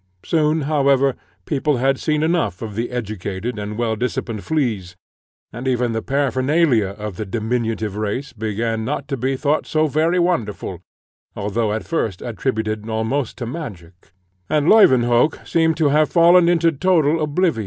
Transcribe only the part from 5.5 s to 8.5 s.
and even the paraphernalia of the diminutive race